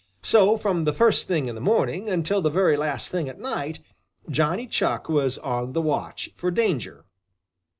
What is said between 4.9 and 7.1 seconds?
was on the watch for danger.